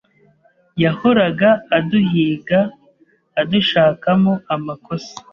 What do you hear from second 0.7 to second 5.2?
yahoraga aduhiga adushakamo amakosa,